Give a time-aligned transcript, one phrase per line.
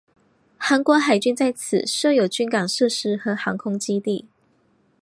[0.57, 4.25] 韩国海军在此设有军港设施和航空基地。